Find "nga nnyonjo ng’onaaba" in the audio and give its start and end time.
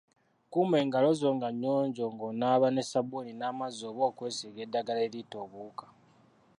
1.35-2.67